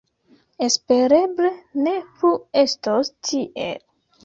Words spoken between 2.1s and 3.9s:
plu estos tiel.